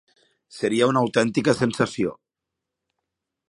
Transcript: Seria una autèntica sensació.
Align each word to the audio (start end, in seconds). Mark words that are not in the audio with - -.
Seria 0.59 0.87
una 0.93 1.03
autèntica 1.07 1.55
sensació. 1.61 2.17